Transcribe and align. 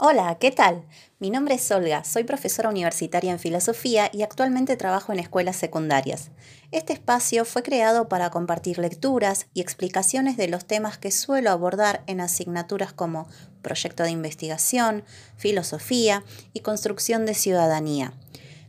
Hola, 0.00 0.36
¿qué 0.38 0.52
tal? 0.52 0.84
Mi 1.18 1.28
nombre 1.28 1.56
es 1.56 1.68
Olga, 1.72 2.04
soy 2.04 2.22
profesora 2.22 2.68
universitaria 2.68 3.32
en 3.32 3.40
filosofía 3.40 4.08
y 4.12 4.22
actualmente 4.22 4.76
trabajo 4.76 5.12
en 5.12 5.18
escuelas 5.18 5.56
secundarias. 5.56 6.30
Este 6.70 6.92
espacio 6.92 7.44
fue 7.44 7.64
creado 7.64 8.08
para 8.08 8.30
compartir 8.30 8.78
lecturas 8.78 9.48
y 9.54 9.60
explicaciones 9.60 10.36
de 10.36 10.46
los 10.46 10.66
temas 10.66 10.98
que 10.98 11.10
suelo 11.10 11.50
abordar 11.50 12.04
en 12.06 12.20
asignaturas 12.20 12.92
como 12.92 13.26
proyecto 13.60 14.04
de 14.04 14.10
investigación, 14.10 15.02
filosofía 15.36 16.22
y 16.52 16.60
construcción 16.60 17.26
de 17.26 17.34
ciudadanía. 17.34 18.12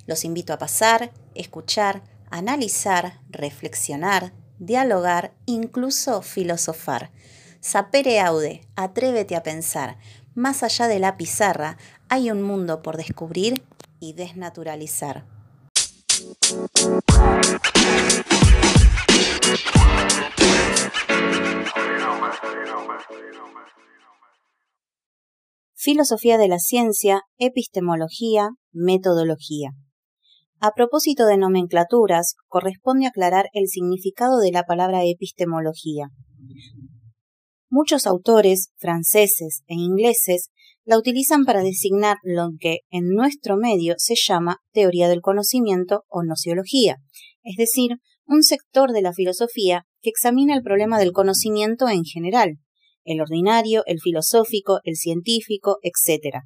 Los 0.07 0.25
invito 0.25 0.52
a 0.54 0.57
pasar, 0.57 1.11
escuchar, 1.36 2.02
analizar, 2.32 3.20
reflexionar, 3.30 4.34
dialogar, 4.57 5.36
incluso 5.46 6.23
filosofar. 6.23 7.11
Sapere 7.61 8.21
aude, 8.21 8.61
atrévete 8.77 9.36
a 9.36 9.43
pensar 9.43 9.98
más 10.40 10.64
allá 10.64 10.88
de 10.88 11.00
la 11.00 11.18
pizarra, 11.18 11.78
hay 12.08 12.32
un 12.32 12.42
mundo 12.42 12.82
por 12.82 12.95
descubrir 12.95 13.62
y 14.00 14.13
desnaturalizar. 14.13 15.26
Filosofía 25.76 26.38
de 26.38 26.48
la 26.48 26.60
ciencia, 26.60 27.24
epistemología, 27.38 28.52
metodología. 28.71 29.71
A 30.62 30.71
propósito 30.71 31.26
de 31.26 31.38
nomenclaturas, 31.38 32.35
corresponde 32.48 33.08
aclarar 33.08 33.48
el 33.52 33.68
significado 33.68 34.40
de 34.40 34.52
la 34.54 34.63
palabra 34.63 35.04
epistemología. 35.04 36.12
Muchos 37.72 38.08
autores 38.08 38.72
franceses 38.78 39.62
e 39.68 39.76
ingleses 39.76 40.50
la 40.86 40.98
utilizan 40.98 41.46
para 41.46 41.62
designar 41.62 42.18
lo 42.23 42.50
que 42.60 42.80
en 42.90 43.10
nuestro 43.10 43.58
medio 43.58 43.94
se 43.98 44.16
llama 44.16 44.58
teoría 44.74 45.07
del 45.07 45.21
conocimiento 45.21 46.04
o 46.08 46.24
nociología, 46.24 46.96
es 47.43 47.58
decir, 47.58 47.98
un 48.26 48.41
sector 48.41 48.91
de 48.91 49.04
la 49.04 49.13
filosofía 49.13 49.84
que 50.02 50.10
examina 50.10 50.55
el 50.55 50.63
problema 50.63 50.98
del 50.98 51.12
conocimiento 51.12 51.88
en 51.90 52.05
general, 52.05 52.58
el 53.04 53.21
ordinario, 53.21 53.84
el 53.86 53.99
filosófico, 53.99 54.80
el 54.84 54.96
científico, 54.96 55.77
etc. 55.84 56.38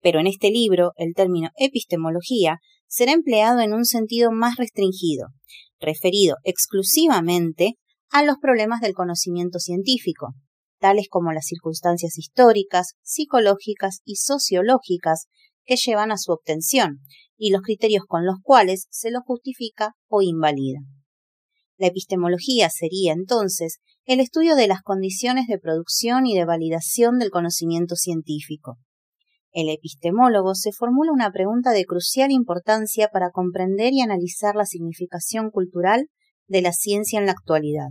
Pero 0.00 0.18
en 0.18 0.26
este 0.26 0.50
libro 0.50 0.90
el 0.96 1.14
término 1.14 1.50
epistemología 1.56 2.58
será 2.88 3.12
empleado 3.12 3.60
en 3.60 3.74
un 3.74 3.84
sentido 3.84 4.32
más 4.32 4.56
restringido, 4.56 5.28
referido 5.78 6.34
exclusivamente 6.42 7.74
a 8.10 8.24
los 8.24 8.38
problemas 8.38 8.80
del 8.80 8.94
conocimiento 8.94 9.60
científico, 9.60 10.34
tales 10.78 11.08
como 11.10 11.32
las 11.32 11.46
circunstancias 11.46 12.16
históricas, 12.18 12.94
psicológicas 13.02 14.00
y 14.04 14.16
sociológicas 14.16 15.26
que 15.64 15.76
llevan 15.76 16.12
a 16.12 16.18
su 16.18 16.32
obtención, 16.32 17.00
y 17.36 17.50
los 17.50 17.62
criterios 17.62 18.04
con 18.06 18.26
los 18.26 18.36
cuales 18.42 18.86
se 18.90 19.10
lo 19.10 19.20
justifica 19.20 19.94
o 20.08 20.22
invalida. 20.22 20.80
La 21.76 21.86
epistemología 21.86 22.70
sería 22.70 23.12
entonces 23.12 23.78
el 24.04 24.20
estudio 24.20 24.56
de 24.56 24.66
las 24.66 24.82
condiciones 24.82 25.46
de 25.46 25.58
producción 25.58 26.26
y 26.26 26.34
de 26.34 26.44
validación 26.44 27.18
del 27.18 27.30
conocimiento 27.30 27.94
científico. 27.94 28.78
El 29.52 29.68
epistemólogo 29.68 30.54
se 30.54 30.72
formula 30.72 31.12
una 31.12 31.30
pregunta 31.30 31.70
de 31.70 31.84
crucial 31.84 32.32
importancia 32.32 33.08
para 33.12 33.30
comprender 33.30 33.92
y 33.92 34.00
analizar 34.00 34.56
la 34.56 34.66
significación 34.66 35.50
cultural 35.50 36.08
de 36.48 36.62
la 36.62 36.72
ciencia 36.72 37.18
en 37.18 37.26
la 37.26 37.32
actualidad. 37.32 37.88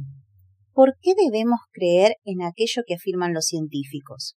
¿Por 0.77 0.93
qué 1.01 1.13
debemos 1.17 1.61
creer 1.71 2.17
en 2.23 2.43
aquello 2.43 2.83
que 2.85 2.93
afirman 2.93 3.33
los 3.33 3.45
científicos? 3.45 4.37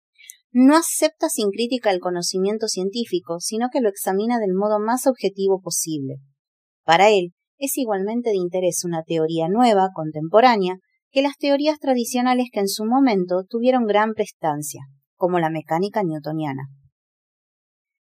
No 0.52 0.76
acepta 0.76 1.28
sin 1.28 1.50
crítica 1.50 1.90
el 1.90 1.98
conocimiento 1.98 2.68
científico, 2.68 3.40
sino 3.40 3.70
que 3.72 3.80
lo 3.80 3.88
examina 3.88 4.38
del 4.38 4.54
modo 4.54 4.78
más 4.78 5.08
objetivo 5.08 5.60
posible. 5.60 6.18
Para 6.84 7.10
él, 7.10 7.32
es 7.58 7.76
igualmente 7.76 8.30
de 8.30 8.36
interés 8.36 8.84
una 8.84 9.02
teoría 9.02 9.48
nueva, 9.48 9.88
contemporánea, 9.92 10.76
que 11.10 11.22
las 11.22 11.36
teorías 11.38 11.80
tradicionales 11.80 12.50
que 12.52 12.60
en 12.60 12.68
su 12.68 12.84
momento 12.84 13.42
tuvieron 13.48 13.86
gran 13.86 14.14
prestancia, 14.14 14.82
como 15.16 15.40
la 15.40 15.50
mecánica 15.50 16.04
newtoniana. 16.04 16.68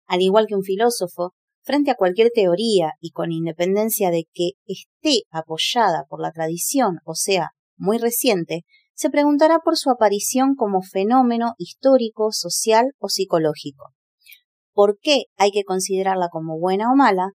Al 0.06 0.22
igual 0.22 0.46
que 0.48 0.56
un 0.56 0.64
filósofo, 0.64 1.34
frente 1.62 1.92
a 1.92 1.94
cualquier 1.94 2.32
teoría 2.34 2.94
y 3.00 3.12
con 3.12 3.30
independencia 3.30 4.10
de 4.10 4.24
que 4.32 4.54
esté 4.66 5.22
apoyada 5.30 6.02
por 6.08 6.20
la 6.20 6.32
tradición, 6.32 6.98
o 7.04 7.14
sea, 7.14 7.50
muy 7.76 7.98
reciente, 7.98 8.62
se 8.94 9.10
preguntará 9.10 9.58
por 9.58 9.76
su 9.76 9.90
aparición 9.90 10.54
como 10.54 10.80
fenómeno 10.82 11.54
histórico, 11.58 12.30
social 12.30 12.92
o 12.98 13.08
psicológico. 13.08 13.92
¿Por 14.72 14.98
qué 15.00 15.24
hay 15.36 15.50
que 15.50 15.64
considerarla 15.64 16.28
como 16.30 16.58
buena 16.58 16.90
o 16.92 16.96
mala? 16.96 17.32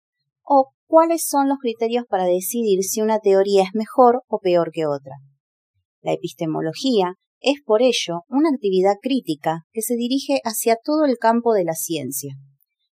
¿O 0.43 0.73
cuáles 0.87 1.27
son 1.27 1.49
los 1.49 1.59
criterios 1.59 2.05
para 2.09 2.25
decidir 2.25 2.83
si 2.83 3.01
una 3.01 3.19
teoría 3.19 3.63
es 3.63 3.71
mejor 3.75 4.23
o 4.29 4.39
peor 4.41 4.71
que 4.73 4.87
otra? 4.87 5.15
La 6.01 6.13
epistemología 6.13 7.15
es 7.41 7.61
por 7.65 7.83
ello 7.83 8.23
una 8.29 8.49
actividad 8.49 8.95
crítica 9.01 9.65
que 9.73 9.83
se 9.83 9.97
dirige 9.97 10.41
hacia 10.45 10.77
todo 10.83 11.05
el 11.05 11.19
campo 11.19 11.53
de 11.53 11.65
la 11.65 11.75
ciencia. 11.75 12.35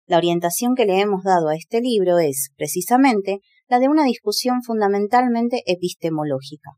La 0.06 0.18
orientación 0.18 0.74
que 0.74 0.86
le 0.86 1.00
hemos 1.00 1.24
dado 1.24 1.48
a 1.48 1.56
este 1.56 1.80
libro 1.80 2.18
es, 2.18 2.50
precisamente, 2.56 3.40
la 3.68 3.80
de 3.80 3.88
una 3.88 4.04
discusión 4.04 4.62
fundamentalmente 4.62 5.62
epistemológica. 5.66 6.72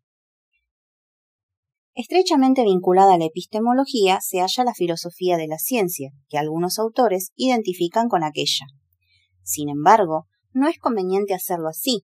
Estrechamente 1.98 2.62
vinculada 2.62 3.14
a 3.14 3.19
la 3.19 3.25
epistemología 3.25 4.20
se 4.20 4.38
halla 4.38 4.62
la 4.62 4.72
filosofía 4.72 5.36
de 5.36 5.48
la 5.48 5.59
ciencia, 5.59 6.12
que 6.28 6.38
algunos 6.38 6.78
autores 6.78 7.32
identifican 7.34 8.06
con 8.06 8.22
aquella. 8.22 8.66
Sin 9.42 9.69
embargo, 9.69 10.26
no 10.53 10.69
es 10.69 10.78
conveniente 10.78 11.34
hacerlo 11.34 11.66
así, 11.66 12.04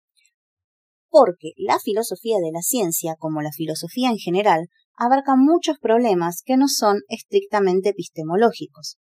porque 1.08 1.52
la 1.56 1.78
filosofía 1.78 2.38
de 2.38 2.50
la 2.52 2.62
ciencia, 2.62 3.14
como 3.16 3.42
la 3.42 3.52
filosofía 3.52 4.10
en 4.10 4.16
general, 4.16 4.66
abarca 4.96 5.36
muchos 5.36 5.78
problemas 5.78 6.42
que 6.44 6.56
no 6.56 6.66
son 6.66 7.02
estrictamente 7.08 7.90
epistemológicos. 7.90 8.98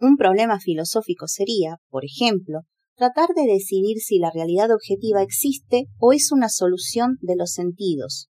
Un 0.00 0.16
problema 0.16 0.58
filosófico 0.58 1.28
sería, 1.28 1.76
por 1.90 2.02
ejemplo, 2.06 2.60
tratar 2.96 3.34
de 3.36 3.42
decidir 3.42 3.98
si 3.98 4.18
la 4.18 4.30
realidad 4.30 4.70
objetiva 4.70 5.20
existe 5.20 5.84
o 5.98 6.14
es 6.14 6.32
una 6.32 6.48
solución 6.48 7.18
de 7.20 7.36
los 7.36 7.52
sentidos, 7.52 8.30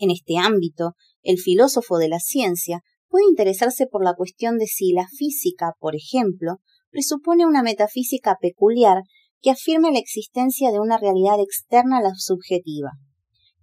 en 0.00 0.10
este 0.10 0.38
ámbito, 0.38 0.94
el 1.22 1.38
filósofo 1.38 1.98
de 1.98 2.08
la 2.08 2.18
ciencia 2.18 2.80
puede 3.08 3.26
interesarse 3.28 3.86
por 3.86 4.04
la 4.04 4.14
cuestión 4.14 4.58
de 4.58 4.66
si 4.66 4.92
la 4.92 5.06
física, 5.08 5.74
por 5.78 5.94
ejemplo, 5.94 6.56
presupone 6.90 7.46
una 7.46 7.62
metafísica 7.62 8.36
peculiar 8.40 9.02
que 9.40 9.50
afirme 9.50 9.92
la 9.92 9.98
existencia 9.98 10.70
de 10.70 10.80
una 10.80 10.98
realidad 10.98 11.40
externa 11.40 11.98
a 11.98 12.02
la 12.02 12.14
subjetiva. 12.14 12.90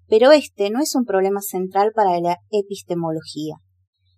Pero 0.07 0.31
este 0.31 0.69
no 0.69 0.79
es 0.81 0.95
un 0.95 1.05
problema 1.05 1.41
central 1.41 1.91
para 1.93 2.19
la 2.19 2.37
epistemología. 2.49 3.55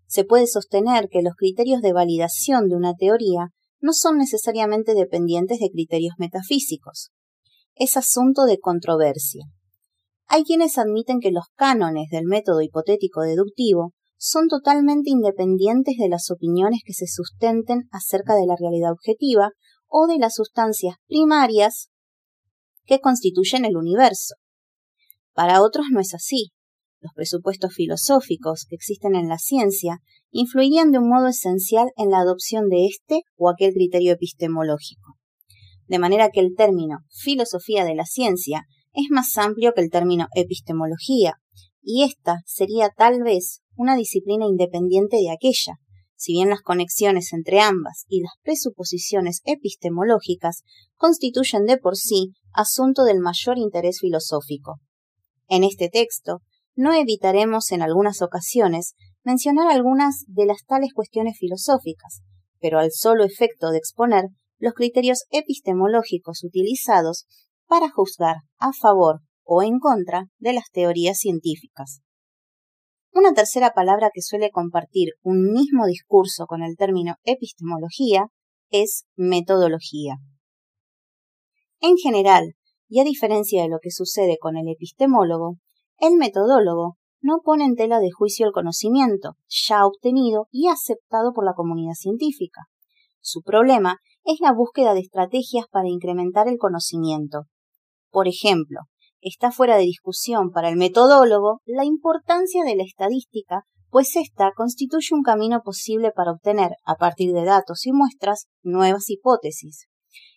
Se 0.07 0.24
puede 0.24 0.47
sostener 0.47 1.07
que 1.09 1.22
los 1.22 1.36
criterios 1.36 1.81
de 1.81 1.94
validación 1.94 2.68
de 2.68 2.75
una 2.75 2.96
teoría 2.96 3.50
no 3.80 3.94
son 3.94 4.18
necesariamente 4.18 4.94
dependientes 4.94 5.59
de 5.59 5.69
criterios 5.69 6.16
metafísicos. 6.18 7.12
Es 7.75 7.96
asunto 7.97 8.46
de 8.46 8.59
controversia. 8.59 9.46
Hay 10.32 10.44
quienes 10.44 10.78
admiten 10.78 11.20
que 11.20 11.32
los 11.32 11.46
cánones 11.56 12.10
del 12.12 12.26
método 12.26 12.62
hipotético 12.62 13.22
deductivo 13.22 13.94
son 14.16 14.48
totalmente 14.48 15.10
independientes 15.10 15.96
de 15.98 16.08
las 16.08 16.30
opiniones 16.30 16.82
que 16.86 16.94
se 16.94 17.08
sustenten 17.08 17.90
acerca 17.92 18.36
de 18.36 18.46
la 18.46 18.56
realidad 18.56 18.92
objetiva 18.92 19.50
o 19.88 20.06
de 20.06 20.20
las 20.20 20.36
sustancias 20.36 20.98
primarias 21.08 21.90
que 22.86 23.00
constituyen 23.00 23.66
el 23.66 23.76
universo. 23.76 24.36
Para 25.34 25.64
otros 25.64 25.88
no 25.90 26.00
es 26.00 26.14
así. 26.14 26.52
Los 27.00 27.14
presupuestos 27.16 27.74
filosóficos 27.74 28.66
que 28.70 28.76
existen 28.76 29.16
en 29.16 29.30
la 29.30 29.40
ciencia 29.40 29.98
influirían 30.30 30.92
de 30.92 31.00
un 31.00 31.10
modo 31.10 31.28
esencial 31.28 31.88
en 31.96 32.12
la 32.12 32.20
adopción 32.20 32.70
de 32.70 32.86
este 32.86 33.22
o 33.36 33.50
aquel 33.50 33.74
criterio 33.74 34.14
epistemológico. 34.14 35.16
De 35.88 35.98
manera 35.98 36.30
que 36.30 36.42
el 36.42 36.54
término 36.56 37.00
filosofía 37.10 37.84
de 37.84 37.96
la 37.96 38.06
ciencia 38.06 38.66
es 39.00 39.10
más 39.10 39.38
amplio 39.38 39.74
que 39.74 39.81
el 39.81 39.90
término 39.90 40.28
epistemología, 40.36 41.36
y 41.81 42.04
esta 42.04 42.42
sería 42.46 42.90
tal 42.90 43.24
vez 43.24 43.62
una 43.75 43.96
disciplina 43.96 44.46
independiente 44.46 45.18
de 45.18 45.31
aquella, 45.31 45.75
si 46.16 46.34
bien 46.34 46.50
las 46.50 46.62
conexiones 46.62 47.31
entre 47.31 47.62
ambas 47.62 48.06
y 48.10 48.22
las 48.22 48.34
presuposiciones 48.44 49.42
epistemológicas 49.46 50.63
constituyen 50.96 51.66
de 51.66 51.78
por 51.78 51.96
sí 51.96 52.34
asunto 52.51 53.06
del 53.06 53.19
mayor 53.19 53.57
interés 53.57 54.00
filosófico. 54.01 54.80
En 55.48 55.63
este 55.63 55.88
texto 55.88 56.42
no 56.75 56.94
evitaremos 56.94 57.72
en 57.72 57.81
algunas 57.81 58.22
ocasiones 58.22 58.96
mencionar 59.24 59.72
algunas 59.72 60.25
de 60.28 60.46
las 60.46 60.66
tales 60.66 60.94
cuestiones 60.94 61.38
filosóficas, 61.38 62.22
pero 62.60 62.80
al 62.80 62.92
solo 62.92 63.24
efecto 63.24 63.72
de 63.72 63.78
exponer 63.78 64.25
los 64.57 64.74
criterios 64.74 65.24
epistemológicos 65.30 66.44
utilizados 66.44 67.25
para 67.69 67.89
juzgar 67.89 68.38
a 68.57 68.74
favor 68.74 69.21
o 69.44 69.62
en 69.63 69.80
contra 69.80 70.25
de 70.39 70.54
las 70.54 70.69
teorías 70.71 71.19
científicas. 71.19 72.01
Una 73.13 73.33
tercera 73.33 73.71
palabra 73.71 74.10
que 74.13 74.21
suele 74.21 74.50
compartir 74.50 75.10
un 75.21 75.51
mismo 75.51 75.86
discurso 75.86 76.45
con 76.48 76.63
el 76.63 76.75
término 76.75 77.16
epistemología 77.24 78.27
es 78.69 79.06
metodología. 79.16 80.16
En 81.80 81.95
general, 81.98 82.56
y 82.88 83.00
a 83.00 83.04
diferencia 83.04 83.62
de 83.62 83.69
lo 83.69 83.77
que 83.81 83.92
sucede 83.92 84.38
con 84.39 84.57
el 84.57 84.68
epistemólogo, 84.68 85.57
el 86.00 86.15
metodólogo 86.15 86.98
no 87.22 87.39
pone 87.44 87.65
en 87.65 87.75
tela 87.75 88.00
de 88.00 88.12
juicio 88.12 88.48
el 88.48 88.54
conocimiento 88.54 89.36
ya 89.48 89.86
obtenido 89.86 90.48
y 90.51 90.68
aceptado 90.68 91.33
por 91.33 91.45
la 91.45 91.54
comunidad 91.54 91.94
científica. 91.94 92.63
Su 93.22 93.42
problema 93.42 93.98
es 94.24 94.39
la 94.39 94.54
búsqueda 94.54 94.94
de 94.94 95.01
estrategias 95.01 95.65
para 95.69 95.89
incrementar 95.89 96.48
el 96.48 96.57
conocimiento. 96.57 97.44
Por 98.12 98.28
ejemplo, 98.28 98.82
está 99.22 99.52
fuera 99.52 99.78
de 99.78 99.84
discusión 99.84 100.52
para 100.52 100.70
el 100.70 100.78
metodólogo 100.78 101.62
la 101.66 101.86
importancia 101.86 102.64
de 102.64 102.76
la 102.76 102.84
estadística, 102.84 103.64
pues 103.90 104.16
ésta 104.16 104.52
constituye 104.56 105.16
un 105.16 105.24
camino 105.24 105.62
posible 105.64 106.12
para 106.12 106.32
obtener, 106.32 106.72
a 106.86 106.96
partir 106.96 107.34
de 107.34 107.44
datos 107.44 107.86
y 107.86 107.92
muestras, 107.92 108.48
nuevas 108.62 109.10
hipótesis. 109.10 109.88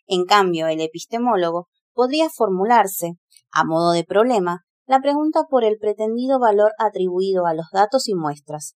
En 0.07 0.25
cambio, 0.25 0.67
el 0.67 0.81
epistemólogo 0.81 1.69
podría 1.93 2.29
formularse, 2.31 3.13
a 3.51 3.65
modo 3.65 3.93
de 3.93 4.05
problema, 4.05 4.61
la 4.87 5.01
pregunta 5.01 5.45
por 5.49 5.65
el 5.65 5.79
pretendido 5.79 6.39
valor 6.41 6.73
atribuido 6.79 7.47
a 7.47 7.55
los 7.55 7.67
datos 7.73 8.09
y 8.09 8.15
muestras. 8.15 8.75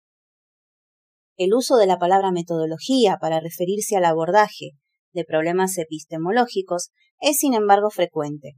El 1.36 1.54
uso 1.54 1.78
de 1.78 1.88
la 1.88 1.98
palabra 1.98 2.32
metodología 2.32 3.18
para 3.20 3.40
referirse 3.40 3.96
al 3.96 4.06
abordaje 4.06 4.72
de 5.14 5.24
problemas 5.24 5.78
epistemológicos 5.78 6.92
es, 7.20 7.38
sin 7.38 7.54
embargo, 7.54 7.90
frecuente. 7.90 8.54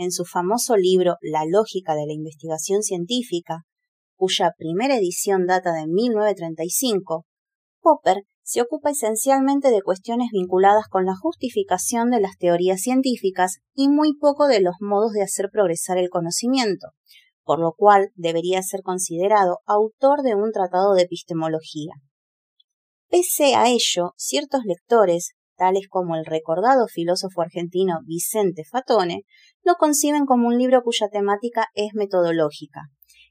En 0.00 0.12
su 0.12 0.24
famoso 0.24 0.76
libro 0.76 1.16
La 1.20 1.44
lógica 1.44 1.96
de 1.96 2.06
la 2.06 2.12
investigación 2.12 2.82
científica, 2.84 3.64
cuya 4.14 4.54
primera 4.56 4.96
edición 4.96 5.44
data 5.44 5.72
de 5.72 5.88
1935, 5.88 7.26
Popper 7.80 8.22
se 8.44 8.62
ocupa 8.62 8.90
esencialmente 8.90 9.72
de 9.72 9.82
cuestiones 9.82 10.28
vinculadas 10.32 10.86
con 10.88 11.04
la 11.04 11.16
justificación 11.16 12.10
de 12.10 12.20
las 12.20 12.36
teorías 12.38 12.80
científicas 12.80 13.58
y 13.74 13.88
muy 13.88 14.16
poco 14.16 14.46
de 14.46 14.60
los 14.60 14.76
modos 14.78 15.10
de 15.14 15.22
hacer 15.22 15.48
progresar 15.50 15.98
el 15.98 16.10
conocimiento, 16.10 16.90
por 17.42 17.58
lo 17.58 17.74
cual 17.76 18.12
debería 18.14 18.62
ser 18.62 18.82
considerado 18.82 19.58
autor 19.66 20.22
de 20.22 20.36
un 20.36 20.52
tratado 20.52 20.94
de 20.94 21.02
epistemología. 21.02 21.94
Pese 23.10 23.56
a 23.56 23.68
ello, 23.68 24.12
ciertos 24.16 24.60
lectores, 24.64 25.32
tales 25.58 25.88
como 25.88 26.16
el 26.16 26.24
recordado 26.24 26.86
filósofo 26.86 27.42
argentino 27.42 27.98
Vicente 28.06 28.62
Fatone, 28.64 29.24
lo 29.62 29.74
conciben 29.74 30.24
como 30.24 30.48
un 30.48 30.56
libro 30.56 30.82
cuya 30.82 31.08
temática 31.08 31.66
es 31.74 31.90
metodológica. 31.92 32.82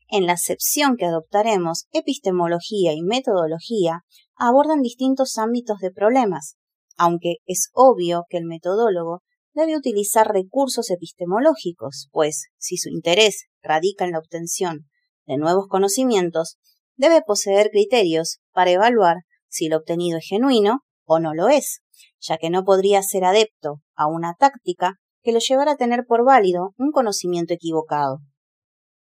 En 0.09 0.25
la 0.25 0.33
acepción 0.33 0.95
que 0.97 1.05
adoptaremos, 1.05 1.87
epistemología 1.91 2.93
y 2.93 3.01
metodología 3.01 4.01
abordan 4.35 4.81
distintos 4.81 5.37
ámbitos 5.37 5.79
de 5.79 5.91
problemas, 5.91 6.57
aunque 6.97 7.37
es 7.45 7.69
obvio 7.73 8.25
que 8.29 8.37
el 8.37 8.45
metodólogo 8.45 9.21
debe 9.53 9.75
utilizar 9.75 10.27
recursos 10.31 10.91
epistemológicos, 10.91 12.09
pues 12.11 12.45
si 12.57 12.77
su 12.77 12.89
interés 12.89 13.47
radica 13.61 14.05
en 14.05 14.11
la 14.11 14.19
obtención 14.19 14.85
de 15.25 15.37
nuevos 15.37 15.67
conocimientos, 15.67 16.57
debe 16.95 17.21
poseer 17.25 17.69
criterios 17.71 18.39
para 18.51 18.71
evaluar 18.71 19.17
si 19.47 19.67
lo 19.67 19.77
obtenido 19.77 20.19
es 20.19 20.27
genuino 20.27 20.81
o 21.05 21.19
no 21.19 21.33
lo 21.33 21.47
es, 21.47 21.81
ya 22.19 22.37
que 22.37 22.49
no 22.49 22.63
podría 22.63 23.01
ser 23.03 23.25
adepto 23.25 23.81
a 23.95 24.07
una 24.07 24.33
táctica 24.33 24.95
que 25.21 25.31
lo 25.31 25.39
llevara 25.39 25.73
a 25.73 25.77
tener 25.77 26.05
por 26.07 26.25
válido 26.25 26.73
un 26.77 26.91
conocimiento 26.91 27.53
equivocado. 27.53 28.19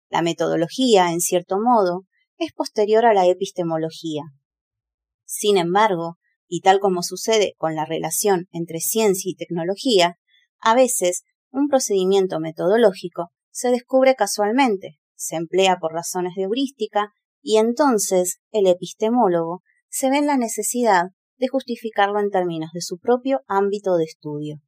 La 0.09 0.21
metodología, 0.21 1.11
en 1.11 1.19
cierto 1.19 1.59
modo, 1.59 2.03
es 2.37 2.51
posterior 2.53 3.05
a 3.05 3.13
la 3.13 3.25
epistemología, 3.25 4.23
sin 5.25 5.57
embargo, 5.57 6.17
y 6.47 6.61
tal 6.61 6.79
como 6.79 7.01
sucede 7.01 7.55
con 7.57 7.75
la 7.75 7.85
relación 7.85 8.47
entre 8.51 8.79
ciencia 8.79 9.29
y 9.29 9.35
tecnología, 9.35 10.15
a 10.59 10.75
veces 10.75 11.23
un 11.51 11.67
procedimiento 11.67 12.39
metodológico 12.39 13.31
se 13.51 13.69
descubre 13.69 14.15
casualmente, 14.15 14.97
se 15.15 15.35
emplea 15.35 15.77
por 15.77 15.93
razones 15.93 16.33
de 16.35 16.43
heurística 16.43 17.13
y 17.41 17.57
entonces 17.57 18.39
el 18.51 18.67
epistemólogo 18.67 19.61
se 19.89 20.09
ve 20.09 20.17
en 20.17 20.27
la 20.27 20.37
necesidad 20.37 21.05
de 21.37 21.47
justificarlo 21.47 22.19
en 22.19 22.29
términos 22.29 22.71
de 22.73 22.81
su 22.81 22.97
propio 22.97 23.41
ámbito 23.47 23.95
de 23.97 24.05
estudio. 24.05 24.61